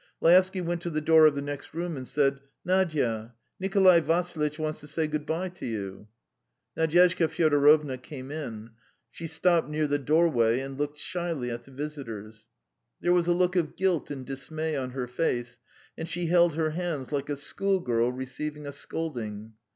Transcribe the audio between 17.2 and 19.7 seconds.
a schoolgirl receiving a scolding.